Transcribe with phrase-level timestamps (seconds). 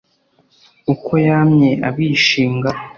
[0.93, 2.69] uko yamye abishinga